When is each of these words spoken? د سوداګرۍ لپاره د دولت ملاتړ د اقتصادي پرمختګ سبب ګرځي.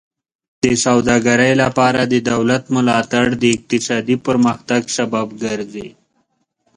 د 0.63 0.65
سوداګرۍ 0.85 1.53
لپاره 1.63 2.01
د 2.13 2.15
دولت 2.31 2.63
ملاتړ 2.75 3.25
د 3.41 3.43
اقتصادي 3.55 4.15
پرمختګ 4.27 4.81
سبب 4.97 5.27
ګرځي. 5.43 5.89